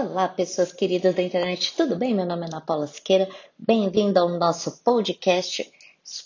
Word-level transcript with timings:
Olá, 0.00 0.28
pessoas 0.28 0.72
queridas 0.72 1.12
da 1.12 1.22
internet, 1.22 1.74
tudo 1.76 1.96
bem? 1.96 2.14
Meu 2.14 2.24
nome 2.24 2.44
é 2.44 2.46
Ana 2.46 2.60
Paula 2.60 2.86
Siqueira, 2.86 3.28
bem-vindo 3.58 4.20
ao 4.20 4.28
nosso 4.28 4.80
podcast, 4.84 5.68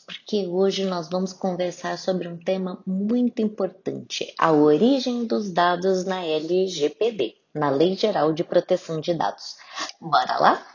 porque 0.05 0.47
hoje 0.47 0.85
nós 0.85 1.09
vamos 1.09 1.33
conversar 1.33 1.97
sobre 1.97 2.29
um 2.29 2.37
tema 2.37 2.83
muito 2.87 3.41
importante: 3.41 4.35
a 4.39 4.53
origem 4.53 5.25
dos 5.25 5.51
dados 5.51 6.05
na 6.05 6.23
LGPD, 6.23 7.35
na 7.55 7.71
Lei 7.71 7.97
Geral 7.97 8.35
de 8.35 8.45
Proteção 8.45 9.01
de 9.01 9.15
Dados. 9.15 9.57
Bora 9.99 10.37
lá? 10.39 10.67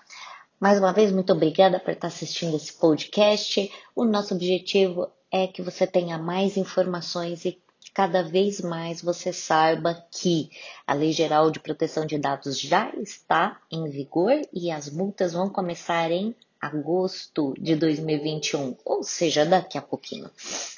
Mais 0.59 0.79
uma 0.79 0.91
vez, 0.91 1.11
muito 1.11 1.31
obrigada 1.31 1.79
por 1.79 1.91
estar 1.91 2.07
assistindo 2.07 2.55
esse 2.55 2.73
podcast. 2.73 3.71
O 3.95 4.05
nosso 4.05 4.33
objetivo 4.33 5.07
é 5.31 5.45
que 5.45 5.61
você 5.61 5.85
tenha 5.85 6.17
mais 6.17 6.57
informações 6.57 7.45
e 7.45 7.61
cada 7.93 8.23
vez 8.23 8.61
mais 8.61 9.01
você 9.01 9.31
saiba 9.33 10.05
que 10.11 10.49
a 10.85 10.93
Lei 10.93 11.11
Geral 11.11 11.51
de 11.51 11.59
Proteção 11.59 12.05
de 12.05 12.17
Dados 12.17 12.59
já 12.59 12.91
está 12.95 13.59
em 13.71 13.89
vigor 13.89 14.33
e 14.53 14.71
as 14.71 14.89
multas 14.89 15.33
vão 15.33 15.49
começar 15.49 16.11
em 16.11 16.35
agosto 16.59 17.53
de 17.59 17.75
2021, 17.75 18.77
ou 18.83 19.03
seja, 19.03 19.45
daqui 19.45 19.77
a 19.77 19.81
pouquinho. 19.81 20.29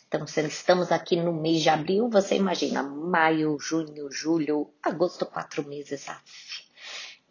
Então, 0.07 0.25
se 0.27 0.41
estamos 0.47 0.91
aqui 0.91 1.15
no 1.15 1.33
mês 1.33 1.61
de 1.61 1.69
abril, 1.69 2.09
você 2.09 2.35
imagina 2.35 2.83
maio, 2.83 3.57
junho, 3.59 4.11
julho, 4.11 4.69
agosto, 4.83 5.25
quatro 5.25 5.67
meses. 5.67 6.07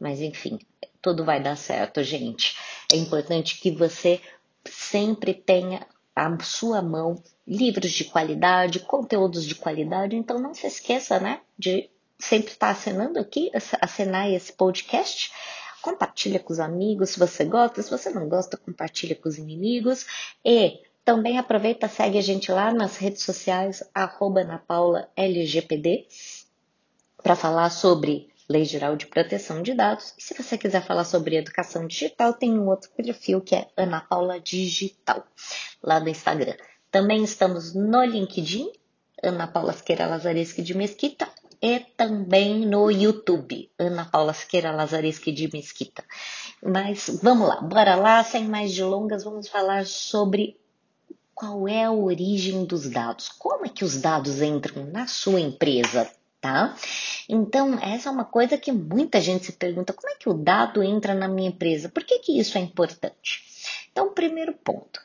Mas 0.00 0.20
enfim, 0.20 0.58
tudo 1.02 1.24
vai 1.24 1.42
dar 1.42 1.56
certo, 1.56 2.02
gente. 2.02 2.56
É 2.92 2.96
importante 2.96 3.60
que 3.60 3.70
você 3.70 4.20
sempre 4.64 5.34
tenha 5.34 5.86
à 6.18 6.44
sua 6.44 6.82
mão 6.82 7.22
livros 7.46 7.92
de 7.92 8.04
qualidade, 8.04 8.80
conteúdos 8.80 9.44
de 9.44 9.54
qualidade. 9.54 10.16
Então 10.16 10.40
não 10.40 10.52
se 10.52 10.66
esqueça, 10.66 11.20
né, 11.20 11.40
de 11.56 11.88
sempre 12.18 12.50
estar 12.50 12.70
assinando 12.70 13.18
aqui, 13.18 13.50
assinar 13.80 14.30
esse 14.30 14.52
podcast. 14.52 15.32
Compartilha 15.80 16.40
com 16.40 16.52
os 16.52 16.58
amigos 16.58 17.10
se 17.10 17.18
você 17.18 17.44
gosta, 17.44 17.80
se 17.80 17.90
você 17.90 18.10
não 18.10 18.28
gosta, 18.28 18.56
compartilha 18.56 19.14
com 19.14 19.28
os 19.28 19.38
inimigos. 19.38 20.04
E 20.44 20.80
também 21.04 21.38
aproveita, 21.38 21.88
segue 21.88 22.18
a 22.18 22.22
gente 22.22 22.50
lá 22.50 22.72
nas 22.72 22.96
redes 22.96 23.22
sociais, 23.22 23.82
arroba 23.94 24.40
LGPD, 25.16 26.06
para 27.22 27.36
falar 27.36 27.70
sobre 27.70 28.28
Lei 28.48 28.64
Geral 28.64 28.96
de 28.96 29.06
Proteção 29.06 29.62
de 29.62 29.74
Dados. 29.74 30.14
E 30.16 30.22
se 30.22 30.34
você 30.34 30.56
quiser 30.56 30.82
falar 30.82 31.04
sobre 31.04 31.36
educação 31.36 31.86
digital, 31.86 32.32
tem 32.32 32.58
um 32.58 32.68
outro 32.68 32.90
perfil 32.90 33.40
que 33.40 33.54
é 33.54 33.68
Ana 33.76 34.00
Paula 34.00 34.40
Digital, 34.40 35.22
lá 35.82 35.98
do 35.98 36.08
Instagram. 36.08 36.54
Também 36.90 37.22
estamos 37.22 37.74
no 37.74 38.02
LinkedIn, 38.02 38.72
Ana 39.22 39.46
Paula 39.46 39.72
Siqueira 39.72 40.06
Lazareschi 40.06 40.62
de 40.62 40.74
Mesquita, 40.74 41.28
e 41.60 41.80
também 41.80 42.64
no 42.64 42.90
YouTube, 42.90 43.70
Ana 43.78 44.04
Paula 44.04 44.32
Siqueira 44.32 44.72
Lazareschi 44.72 45.32
de 45.32 45.50
Mesquita. 45.52 46.02
Mas 46.62 47.20
vamos 47.22 47.48
lá, 47.48 47.60
bora 47.60 47.96
lá, 47.96 48.24
sem 48.24 48.44
mais 48.48 48.74
delongas, 48.74 49.24
vamos 49.24 49.48
falar 49.48 49.84
sobre 49.84 50.58
qual 51.34 51.68
é 51.68 51.84
a 51.84 51.92
origem 51.92 52.64
dos 52.64 52.88
dados. 52.88 53.28
Como 53.28 53.66
é 53.66 53.68
que 53.68 53.84
os 53.84 54.00
dados 54.00 54.40
entram 54.40 54.86
na 54.86 55.06
sua 55.06 55.40
empresa? 55.40 56.10
Tá? 56.48 56.74
Então, 57.28 57.78
essa 57.80 58.08
é 58.08 58.12
uma 58.12 58.24
coisa 58.24 58.56
que 58.56 58.72
muita 58.72 59.20
gente 59.20 59.46
se 59.46 59.52
pergunta: 59.52 59.92
como 59.92 60.10
é 60.10 60.16
que 60.16 60.28
o 60.28 60.34
dado 60.34 60.82
entra 60.82 61.14
na 61.14 61.28
minha 61.28 61.48
empresa? 61.48 61.88
Por 61.88 62.04
que, 62.04 62.18
que 62.18 62.38
isso 62.38 62.56
é 62.56 62.60
importante? 62.60 63.42
Então, 63.92 64.14
primeiro 64.14 64.54
ponto: 64.54 65.00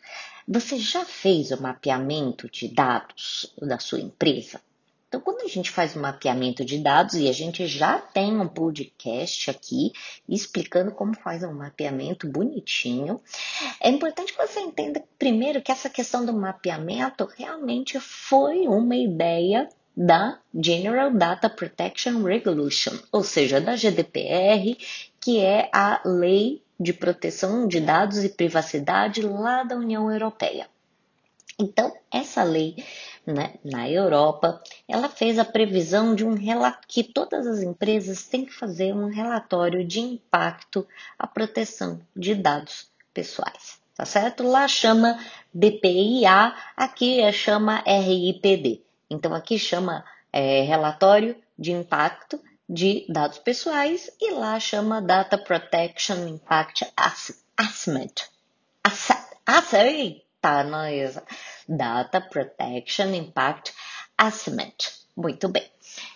você 0.47 0.77
já 0.77 1.03
fez 1.03 1.51
o 1.51 1.61
mapeamento 1.61 2.49
de 2.49 2.67
dados 2.67 3.53
da 3.61 3.77
sua 3.77 3.99
empresa? 3.99 4.61
Então, 5.07 5.21
quando 5.21 5.43
a 5.43 5.47
gente 5.47 5.69
faz 5.69 5.95
um 5.95 6.01
mapeamento 6.01 6.65
de 6.65 6.79
dados, 6.79 7.13
e 7.13 7.29
a 7.29 7.31
gente 7.31 7.67
já 7.67 7.99
tem 7.99 8.35
um 8.39 8.47
podcast 8.47 9.47
aqui 9.51 9.91
explicando 10.27 10.91
como 10.91 11.13
faz 11.13 11.43
um 11.43 11.53
mapeamento 11.53 12.27
bonitinho, 12.27 13.21
é 13.79 13.89
importante 13.89 14.33
que 14.33 14.47
você 14.47 14.59
entenda 14.59 15.03
primeiro 15.19 15.61
que 15.61 15.71
essa 15.71 15.87
questão 15.87 16.25
do 16.25 16.33
mapeamento 16.33 17.29
realmente 17.37 17.99
foi 17.99 18.67
uma 18.67 18.95
ideia 18.95 19.69
da 19.95 20.39
General 20.53 21.11
Data 21.11 21.49
Protection 21.49 22.23
Regulation, 22.23 22.97
ou 23.11 23.23
seja, 23.23 23.61
da 23.61 23.75
GDPR, 23.75 24.77
que 25.19 25.39
é 25.39 25.69
a 25.71 26.01
lei 26.03 26.61
de 26.79 26.91
proteção 26.91 27.67
de 27.67 27.79
dados 27.79 28.23
e 28.23 28.29
privacidade 28.29 29.21
lá 29.21 29.63
da 29.63 29.75
União 29.75 30.11
Europeia. 30.11 30.67
Então, 31.59 31.95
essa 32.11 32.43
lei 32.43 32.83
né, 33.25 33.53
na 33.63 33.89
Europa, 33.89 34.61
ela 34.87 35.07
fez 35.07 35.37
a 35.37 35.45
previsão 35.45 36.15
de 36.15 36.25
um 36.25 36.35
que 36.87 37.03
todas 37.03 37.45
as 37.45 37.61
empresas 37.61 38.25
têm 38.25 38.45
que 38.45 38.53
fazer 38.53 38.93
um 38.93 39.07
relatório 39.07 39.85
de 39.85 39.99
impacto 39.99 40.85
à 41.17 41.27
proteção 41.27 42.01
de 42.15 42.35
dados 42.35 42.87
pessoais, 43.13 43.79
tá 43.95 44.03
certo? 44.03 44.43
Lá 44.43 44.67
chama 44.67 45.17
DPIA, 45.53 46.53
aqui 46.75 47.31
chama 47.31 47.83
RIPD. 47.85 48.81
Então 49.09 49.33
aqui 49.33 49.57
chama 49.59 50.03
é, 50.31 50.61
relatório 50.61 51.35
de 51.57 51.71
impacto 51.71 52.39
de 52.67 53.05
dados 53.09 53.37
pessoais 53.37 54.09
e 54.19 54.31
lá 54.31 54.59
chama 54.59 55.01
Data 55.01 55.37
Protection 55.37 56.27
Impact 56.27 56.91
Assessment. 56.95 58.29
Eita, 59.73 60.63
nós. 60.63 61.17
Data 61.67 62.19
Protection 62.19 63.13
Impact 63.13 63.73
Assessment. 64.17 64.75
Muito 65.15 65.47
bem. 65.47 65.69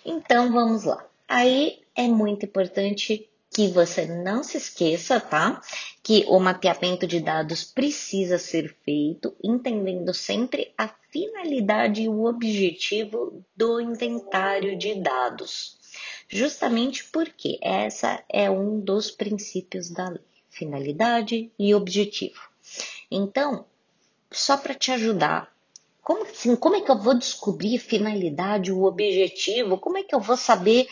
Então 0.04 0.52
vamos 0.52 0.84
lá. 0.84 1.04
Aí 1.28 1.82
é 1.94 2.08
muito 2.08 2.44
importante 2.46 3.28
que 3.54 3.68
você 3.68 4.06
não 4.06 4.42
se 4.42 4.56
esqueça, 4.56 5.20
tá? 5.20 5.60
Que 6.08 6.24
o 6.26 6.40
mapeamento 6.40 7.06
de 7.06 7.20
dados 7.20 7.64
precisa 7.64 8.38
ser 8.38 8.74
feito 8.82 9.36
entendendo 9.44 10.14
sempre 10.14 10.72
a 10.78 10.88
finalidade 11.10 12.00
e 12.00 12.08
o 12.08 12.24
objetivo 12.24 13.44
do 13.54 13.78
inventário 13.78 14.78
de 14.78 14.94
dados. 14.94 15.76
Justamente 16.26 17.04
porque 17.04 17.58
essa 17.60 18.24
é 18.26 18.50
um 18.50 18.80
dos 18.80 19.10
princípios 19.10 19.90
da 19.90 20.08
lei, 20.08 20.24
finalidade 20.48 21.52
e 21.58 21.74
objetivo. 21.74 22.40
Então, 23.10 23.66
só 24.30 24.56
para 24.56 24.74
te 24.74 24.90
ajudar, 24.90 25.54
como 26.00 26.22
assim, 26.22 26.56
como 26.56 26.76
é 26.76 26.80
que 26.80 26.90
eu 26.90 26.98
vou 26.98 27.18
descobrir 27.18 27.76
finalidade, 27.76 28.72
o 28.72 28.84
objetivo? 28.84 29.76
Como 29.76 29.98
é 29.98 30.02
que 30.02 30.14
eu 30.14 30.20
vou 30.20 30.38
saber 30.38 30.88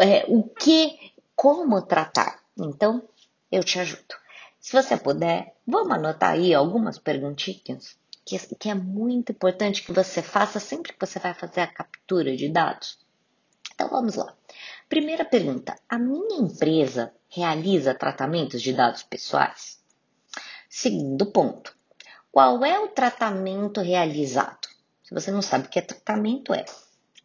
é, 0.00 0.24
o 0.28 0.44
que, 0.44 0.96
como 1.34 1.82
tratar? 1.82 2.40
Então, 2.56 3.02
eu 3.50 3.64
te 3.64 3.80
ajudo. 3.80 4.14
Se 4.68 4.74
você 4.74 4.98
puder, 4.98 5.56
vamos 5.66 5.92
anotar 5.92 6.32
aí 6.32 6.52
algumas 6.52 6.98
perguntinhas 6.98 7.96
que, 8.22 8.38
que 8.54 8.68
é 8.68 8.74
muito 8.74 9.32
importante 9.32 9.82
que 9.82 9.94
você 9.94 10.20
faça 10.20 10.60
sempre 10.60 10.92
que 10.92 11.00
você 11.00 11.18
vai 11.18 11.32
fazer 11.32 11.62
a 11.62 11.72
captura 11.72 12.36
de 12.36 12.50
dados? 12.50 12.98
Então 13.72 13.88
vamos 13.88 14.16
lá. 14.16 14.36
Primeira 14.86 15.24
pergunta: 15.24 15.74
a 15.88 15.98
minha 15.98 16.42
empresa 16.42 17.14
realiza 17.30 17.94
tratamentos 17.94 18.60
de 18.60 18.74
dados 18.74 19.02
pessoais? 19.02 19.80
Segundo 20.68 21.32
ponto: 21.32 21.74
qual 22.30 22.62
é 22.62 22.78
o 22.78 22.88
tratamento 22.88 23.80
realizado? 23.80 24.68
Se 25.02 25.14
você 25.14 25.30
não 25.30 25.40
sabe 25.40 25.68
o 25.68 25.70
que 25.70 25.78
é 25.78 25.82
tratamento, 25.82 26.52
é 26.52 26.66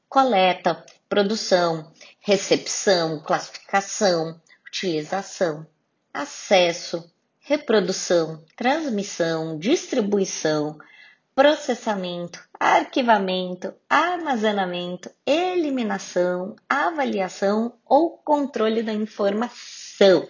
coleta, 0.07 0.81
produção, 1.09 1.91
recepção, 2.21 3.21
classificação, 3.21 4.41
utilização, 4.65 5.67
acesso, 6.13 7.11
reprodução, 7.43 8.43
transmissão, 8.55 9.57
distribuição, 9.57 10.77
processamento, 11.35 12.41
arquivamento, 12.57 13.73
armazenamento, 13.89 15.11
eliminação, 15.25 16.55
avaliação 16.69 17.73
ou 17.85 18.17
controle 18.17 18.81
da 18.81 18.93
informação, 18.93 20.29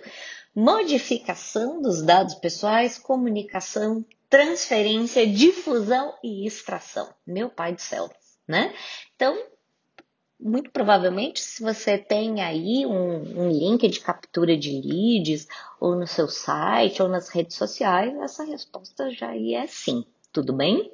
modificação 0.56 1.82
dos 1.82 2.02
dados 2.02 2.34
pessoais, 2.36 2.98
comunicação, 2.98 4.04
transferência, 4.28 5.28
difusão 5.28 6.16
e 6.24 6.48
extração. 6.48 7.14
Meu 7.28 7.48
pai 7.48 7.76
do 7.76 7.82
céu, 7.82 8.10
né? 8.48 8.74
Então, 9.16 9.38
muito 10.44 10.70
provavelmente, 10.72 11.40
se 11.40 11.64
você 11.64 11.98
tem 11.98 12.42
aí 12.42 12.86
um, 12.86 13.46
um, 13.46 13.50
link 13.50 13.88
de 13.88 14.00
captura 14.02 14.58
de 14.58 14.82
leads, 14.82 15.48
ou 15.80 15.96
no 15.96 16.06
seu 16.06 16.28
site, 16.28 17.02
ou 17.02 17.08
nas 17.08 17.30
redes 17.30 17.56
sociais, 17.56 18.14
essa 18.18 18.44
resposta 18.44 19.10
já 19.10 19.36
é 19.36 19.66
sim. 19.68 20.06
Tudo 20.32 20.52
bem? 20.52 20.92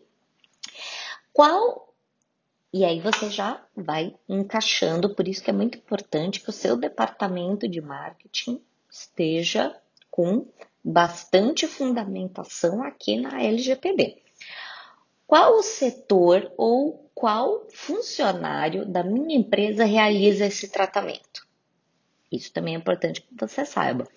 Qual. 1.34 1.94
E 2.72 2.86
aí 2.86 3.00
você 3.00 3.32
já 3.32 3.66
vai 3.76 4.16
encaixando, 4.28 5.16
por 5.16 5.28
isso 5.28 5.44
que 5.44 5.50
é 5.50 5.54
muito 5.54 5.80
importante 5.80 6.40
que 6.40 6.50
o 6.52 6.54
seu 6.54 6.78
departamento 6.78 7.68
de 7.68 7.82
marketing 7.82 8.62
esteja 8.92 9.76
com 10.12 10.48
bastante 10.84 11.66
fundamentação 11.66 12.84
aqui 12.84 13.20
na 13.20 13.42
LGPD. 13.42 14.22
Qual 15.30 15.60
o 15.60 15.62
setor 15.62 16.52
ou 16.58 17.08
qual 17.14 17.68
funcionário 17.70 18.84
da 18.84 19.04
minha 19.04 19.38
empresa 19.38 19.86
realiza 19.86 20.48
esse 20.48 20.68
tratamento? 20.70 21.48
Isso 22.32 22.52
também 22.52 22.74
é 22.74 22.78
importante 22.80 23.22
que 23.22 23.36
você 23.40 23.64
saiba. 23.64 24.08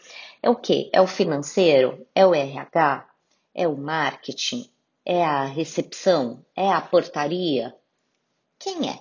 É 0.42 0.48
o 0.48 0.56
que? 0.56 0.88
É 0.90 1.02
o 1.02 1.06
financeiro? 1.06 2.06
É 2.14 2.24
o 2.24 2.34
RH? 2.34 3.06
É 3.54 3.68
o 3.68 3.76
marketing? 3.76 4.70
É 5.04 5.22
a 5.22 5.44
recepção? 5.44 6.42
É 6.56 6.72
a 6.72 6.80
portaria? 6.80 7.76
Quem 8.58 8.88
é? 8.88 8.98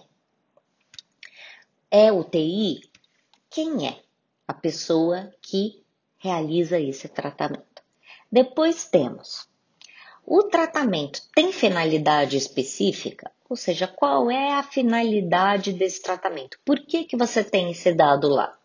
É 1.90 2.12
o 2.12 2.26
TI? 2.26 2.92
Quem 3.50 3.88
é 3.88 4.04
a 4.46 4.54
pessoa 4.54 5.34
que 5.42 5.82
realiza 6.18 6.78
esse 6.78 7.08
tratamento? 7.08 7.82
Depois 8.30 8.84
temos 8.84 9.50
o 10.34 10.44
tratamento 10.44 11.22
tem 11.36 11.52
finalidade 11.52 12.38
específica? 12.38 13.30
Ou 13.50 13.58
seja, 13.58 13.86
qual 13.86 14.32
é 14.32 14.54
a 14.54 14.64
finalidade 14.64 15.74
desse 15.74 16.02
tratamento? 16.02 16.58
Por 16.64 16.80
que, 16.80 17.04
que 17.04 17.18
você 17.18 17.44
tem 17.44 17.70
esse 17.70 17.94
dado 17.94 18.30
lá? 18.30 18.58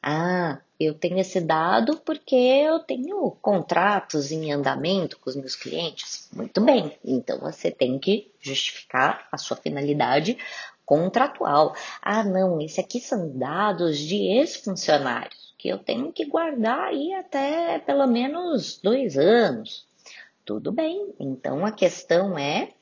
Ah, 0.00 0.60
eu 0.78 0.94
tenho 0.94 1.18
esse 1.18 1.40
dado 1.40 1.96
porque 2.04 2.36
eu 2.36 2.78
tenho 2.78 3.32
contratos 3.42 4.30
em 4.30 4.52
andamento 4.52 5.18
com 5.18 5.28
os 5.28 5.34
meus 5.34 5.56
clientes. 5.56 6.28
Muito 6.32 6.60
bem, 6.60 6.96
então 7.04 7.40
você 7.40 7.68
tem 7.68 7.98
que 7.98 8.30
justificar 8.40 9.26
a 9.32 9.36
sua 9.36 9.56
finalidade 9.56 10.38
contratual. 10.86 11.74
Ah, 12.00 12.22
não, 12.22 12.60
esse 12.60 12.80
aqui 12.80 13.00
são 13.00 13.36
dados 13.36 13.98
de 13.98 14.18
ex-funcionários 14.38 15.52
que 15.58 15.68
eu 15.68 15.78
tenho 15.78 16.12
que 16.12 16.24
guardar 16.26 16.88
aí 16.88 17.12
até 17.14 17.80
pelo 17.80 18.06
menos 18.06 18.80
dois 18.80 19.18
anos. 19.18 19.90
Tudo 20.44 20.72
bem, 20.72 21.14
então 21.20 21.64
a 21.64 21.70
questão 21.70 22.36
é 22.36 22.72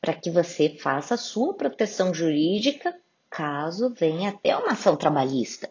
para 0.00 0.14
que 0.14 0.30
você 0.30 0.76
faça 0.80 1.14
a 1.14 1.18
sua 1.18 1.54
proteção 1.54 2.12
jurídica 2.12 2.94
caso 3.30 3.90
venha 3.90 4.30
até 4.30 4.56
uma 4.56 4.72
ação 4.72 4.94
trabalhista. 4.94 5.70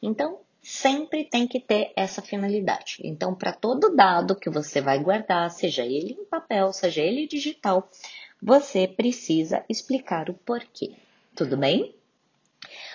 Então, 0.00 0.38
sempre 0.62 1.24
tem 1.24 1.46
que 1.46 1.58
ter 1.58 1.92
essa 1.96 2.22
finalidade. 2.22 2.98
Então, 3.02 3.34
para 3.34 3.52
todo 3.52 3.94
dado 3.94 4.36
que 4.36 4.48
você 4.48 4.80
vai 4.80 4.98
guardar, 4.98 5.50
seja 5.50 5.84
ele 5.84 6.12
em 6.12 6.24
papel, 6.24 6.72
seja 6.72 7.02
ele 7.02 7.26
digital, 7.26 7.88
você 8.40 8.86
precisa 8.86 9.64
explicar 9.68 10.30
o 10.30 10.34
porquê. 10.34 10.92
Tudo 11.34 11.56
bem? 11.56 11.94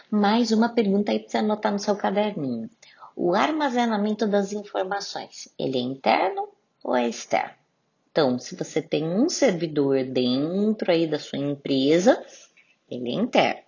Mais 0.10 0.52
uma 0.52 0.70
pergunta 0.70 1.12
aí 1.12 1.20
para 1.20 1.30
você 1.30 1.38
anotar 1.38 1.72
no 1.72 1.80
seu 1.80 1.96
caderninho. 1.96 2.70
O 3.16 3.34
armazenamento 3.34 4.28
das 4.28 4.54
informações, 4.54 5.54
ele 5.58 5.78
é 5.78 5.82
interno 5.82 6.48
ou 6.84 6.96
é 6.96 7.08
externo? 7.08 7.65
Então, 8.16 8.40
se 8.40 8.56
você 8.56 8.82
tem 8.82 9.04
um 9.04 9.28
servidor 9.28 10.06
dentro 10.06 10.90
aí 10.90 11.06
da 11.06 11.20
sua 11.20 11.38
empresa, 11.38 12.26
ele 12.90 13.10
é 13.10 13.14
interno, 13.14 13.64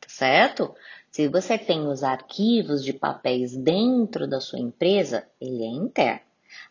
tá 0.00 0.08
certo? 0.08 0.72
Se 1.10 1.26
você 1.26 1.58
tem 1.58 1.84
os 1.84 2.04
arquivos 2.04 2.84
de 2.84 2.92
papéis 2.92 3.56
dentro 3.56 4.28
da 4.28 4.40
sua 4.40 4.60
empresa, 4.60 5.26
ele 5.40 5.64
é 5.64 5.66
interno. 5.66 6.20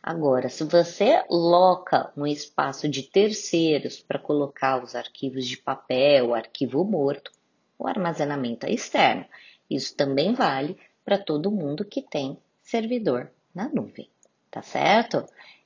Agora, 0.02 0.48
se 0.48 0.64
você 0.64 1.22
loca 1.30 2.14
um 2.16 2.26
espaço 2.26 2.88
de 2.88 3.04
terceiros 3.04 4.00
para 4.00 4.18
colocar 4.18 4.82
os 4.82 4.96
arquivos 4.96 5.46
de 5.46 5.58
papel, 5.58 6.34
arquivo 6.34 6.86
morto, 6.86 7.30
o 7.78 7.90
armazenamento 7.90 8.66
é 8.66 8.72
externo. 8.72 9.26
Isso 9.70 9.94
também 9.98 10.34
vale 10.34 10.78
para 11.04 11.18
todo 11.18 11.52
mundo 11.52 11.84
que 11.84 12.02
tem 12.02 12.38
servidor 12.64 13.30
na 13.54 13.68
nuvem, 13.68 14.10
tá 14.50 14.62
certo? 14.62 15.26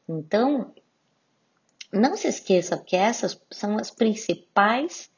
Então, 0.09 0.73
não 1.91 2.15
se 2.15 2.27
esqueça 2.27 2.77
que 2.77 2.95
essas 2.95 3.39
são 3.51 3.77
as 3.77 3.91
principais 3.91 5.09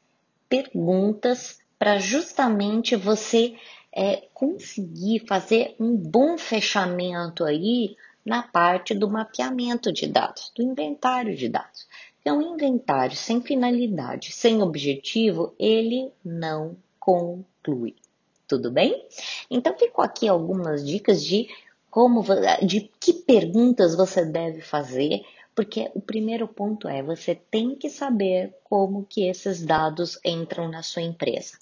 perguntas 0.48 1.58
para 1.78 1.98
justamente 1.98 2.96
você 2.96 3.56
é, 3.92 4.28
conseguir 4.34 5.24
fazer 5.26 5.76
um 5.78 5.96
bom 5.96 6.36
fechamento 6.36 7.44
aí 7.44 7.96
na 8.24 8.42
parte 8.42 8.94
do 8.94 9.08
mapeamento 9.08 9.92
de 9.92 10.06
dados, 10.06 10.50
do 10.56 10.62
inventário 10.62 11.36
de 11.36 11.48
dados. 11.48 11.86
Então, 12.20 12.40
inventário 12.40 13.14
sem 13.14 13.42
finalidade, 13.42 14.32
sem 14.32 14.62
objetivo, 14.62 15.54
ele 15.58 16.10
não 16.24 16.76
conclui. 16.98 17.94
Tudo 18.48 18.70
bem? 18.70 19.06
Então, 19.50 19.76
ficou 19.76 20.04
aqui 20.04 20.26
algumas 20.26 20.86
dicas 20.86 21.22
de 21.22 21.48
como, 21.90 22.24
de 22.66 22.90
que 22.98 23.12
perguntas 23.12 23.94
você 23.94 24.24
deve 24.24 24.60
fazer 24.62 25.22
porque 25.54 25.90
o 25.94 26.00
primeiro 26.00 26.48
ponto 26.48 26.88
é 26.88 27.02
você 27.02 27.34
tem 27.34 27.76
que 27.76 27.88
saber 27.88 28.54
como 28.64 29.04
que 29.04 29.28
esses 29.28 29.64
dados 29.64 30.18
entram 30.24 30.68
na 30.68 30.82
sua 30.82 31.02
empresa, 31.02 31.58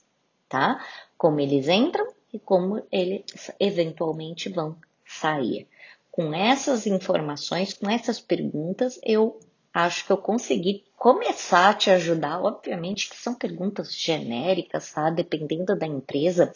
tá? 0.49 0.85
Como 1.17 1.41
eles 1.41 1.69
entram 1.69 2.06
e 2.33 2.39
como 2.39 2.83
eles 2.91 3.53
eventualmente 3.61 4.49
vão 4.49 4.77
sair. 5.05 5.69
Com 6.11 6.35
essas 6.35 6.87
informações, 6.87 7.73
com 7.75 7.89
essas 7.89 8.21
perguntas, 8.21 8.99
eu 9.03 9.39
acho 9.73 10.05
que 10.05 10.13
eu 10.13 10.17
consegui 10.17 10.85
começar 10.97 11.71
a 11.71 11.75
te 11.75 11.91
ajudar. 11.91 12.41
Obviamente 12.43 13.09
que 13.09 13.17
são 13.17 13.35
perguntas 13.35 13.95
genéricas, 13.95 14.93
tá? 14.93 15.11
Dependendo 15.11 15.77
da 15.77 15.87
empresa, 15.87 16.53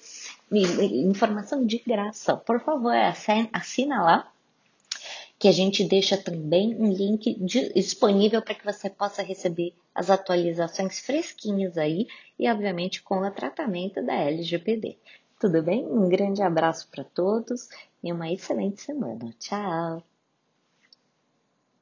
informação 0.51 1.65
de 1.65 1.79
graça. 1.79 2.37
Por 2.37 2.61
favor, 2.61 2.93
assina 3.53 4.03
lá 4.03 4.31
que 5.39 5.49
a 5.49 5.53
gente 5.53 5.83
deixa 5.83 6.19
também 6.19 6.75
um 6.75 6.93
link 6.93 7.35
disponível 7.75 8.43
para 8.43 8.55
que 8.55 8.65
você 8.65 8.91
possa 8.91 9.23
receber 9.23 9.73
as 9.95 10.11
atualizações 10.11 11.01
fresquinhas 11.01 11.79
aí 11.79 12.07
e, 12.39 12.47
obviamente, 12.51 13.03
com 13.03 13.21
o 13.21 13.31
tratamento 13.31 14.05
da 14.05 14.15
LGPD. 14.15 14.99
Tudo 15.39 15.63
bem? 15.63 15.87
Um 15.87 16.11
grande 16.11 16.43
abraço 16.43 16.87
para 16.91 17.05
todos 17.05 17.71
e 18.05 18.13
uma 18.13 18.31
excelente 18.31 18.83
semana. 18.83 19.35
Tchau! 19.39 20.10